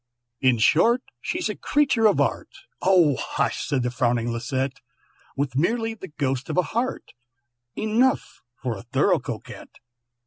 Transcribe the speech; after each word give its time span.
"In 0.39 0.57
short, 0.57 1.03
she's 1.21 1.47
a 1.47 1.55
creature 1.55 2.07
of 2.07 2.19
art," 2.19 2.49
("Oh 2.81 3.17
hush!" 3.17 3.63
said 3.67 3.83
the 3.83 3.91
frowning 3.91 4.33
Lisette), 4.33 4.79
"With 5.37 5.55
merely 5.55 5.93
the 5.93 6.07
ghost 6.07 6.49
of 6.49 6.57
a 6.57 6.63
heart, 6.73 7.11
Enough 7.75 8.41
for 8.55 8.75
a 8.75 8.81
thorough 8.81 9.19
Coquette. 9.19 9.75